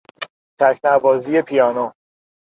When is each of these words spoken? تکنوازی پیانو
تکنوازی 0.59 1.41
پیانو 1.41 1.91